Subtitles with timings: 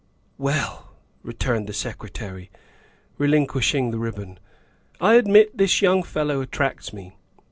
[0.49, 2.49] '''Well," returned the Secretary,
[3.19, 4.39] relinquishing the ribbon,"
[4.99, 7.13] I admit this young fellow attracts me.